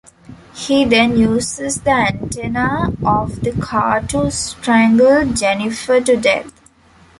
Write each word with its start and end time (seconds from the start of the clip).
He 0.55 0.83
then 0.83 1.15
uses 1.15 1.81
the 1.81 1.91
antenna 1.91 2.91
of 3.05 3.41
the 3.41 3.51
car 3.51 4.01
to 4.07 4.31
strangle 4.31 5.27
Jennifer 5.31 6.01
to 6.01 6.17
death. 6.17 6.51